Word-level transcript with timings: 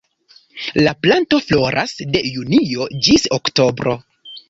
La 0.87 0.93
planto 1.07 1.39
floras 1.51 1.95
de 2.17 2.25
junio 2.33 2.91
ĝis 3.09 3.33
oktobro. 3.41 3.99